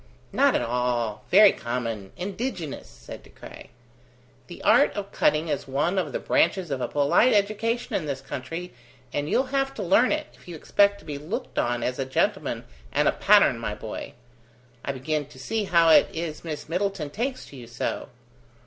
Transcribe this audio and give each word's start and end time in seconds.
"Not 0.31 0.55
at 0.55 0.63
all; 0.63 1.25
very 1.29 1.51
common; 1.51 2.11
indigenous," 2.17 2.89
said 2.89 3.21
De 3.21 3.29
Craye. 3.29 3.69
"The 4.47 4.63
art 4.63 4.91
of 4.95 5.11
cutting 5.11 5.47
is 5.47 5.67
one 5.67 5.99
of 5.99 6.11
the 6.11 6.17
branches 6.17 6.71
of 6.71 6.81
a 6.81 6.87
polite 6.87 7.33
education 7.33 7.93
in 7.95 8.07
this 8.07 8.19
country, 8.19 8.73
and 9.13 9.29
you'll 9.29 9.51
have 9.53 9.75
to 9.75 9.83
learn 9.83 10.11
it, 10.11 10.25
if 10.33 10.47
you 10.47 10.55
expect 10.55 10.97
to 11.01 11.05
be 11.05 11.19
looked 11.19 11.59
on 11.59 11.83
as 11.83 11.99
a 11.99 12.05
gentleman 12.05 12.63
and 12.91 13.07
a 13.07 13.11
Patterne, 13.11 13.59
my 13.59 13.75
boy. 13.75 14.13
I 14.83 14.91
begin 14.91 15.27
to 15.27 15.37
see 15.37 15.65
how 15.65 15.89
it 15.89 16.09
is 16.11 16.43
Miss 16.43 16.67
Middleton 16.67 17.11
takes 17.11 17.45
to 17.49 17.55
you 17.55 17.67
so. 17.67 18.09